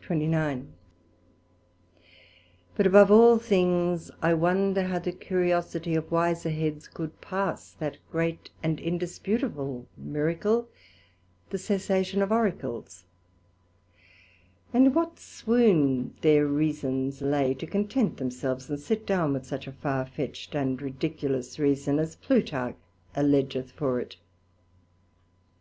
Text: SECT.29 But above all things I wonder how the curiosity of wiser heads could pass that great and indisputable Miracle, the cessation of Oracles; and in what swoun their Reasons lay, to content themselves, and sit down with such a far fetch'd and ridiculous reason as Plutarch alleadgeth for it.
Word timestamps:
SECT.29 0.00 0.66
But 2.76 2.86
above 2.86 3.10
all 3.10 3.36
things 3.40 4.08
I 4.22 4.32
wonder 4.32 4.84
how 4.84 5.00
the 5.00 5.10
curiosity 5.10 5.96
of 5.96 6.12
wiser 6.12 6.50
heads 6.50 6.86
could 6.86 7.20
pass 7.20 7.72
that 7.72 7.96
great 8.12 8.50
and 8.62 8.78
indisputable 8.78 9.88
Miracle, 9.96 10.68
the 11.48 11.58
cessation 11.58 12.22
of 12.22 12.30
Oracles; 12.30 13.06
and 14.72 14.86
in 14.86 14.92
what 14.92 15.18
swoun 15.18 16.14
their 16.20 16.46
Reasons 16.46 17.20
lay, 17.20 17.52
to 17.54 17.66
content 17.66 18.18
themselves, 18.18 18.70
and 18.70 18.78
sit 18.78 19.04
down 19.04 19.32
with 19.32 19.44
such 19.46 19.66
a 19.66 19.72
far 19.72 20.06
fetch'd 20.06 20.54
and 20.54 20.80
ridiculous 20.80 21.58
reason 21.58 21.98
as 21.98 22.14
Plutarch 22.14 22.76
alleadgeth 23.16 23.72
for 23.72 23.98
it. 23.98 24.14